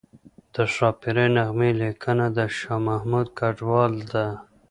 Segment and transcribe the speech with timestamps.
[0.53, 4.25] د ښاپیرۍ نغمې لیکنه د شاه محمود کډوال ده